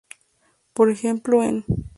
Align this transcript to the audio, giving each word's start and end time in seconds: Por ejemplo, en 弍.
Por 0.73 0.89
ejemplo, 0.89 1.43
en 1.43 1.61
弍. 1.67 1.83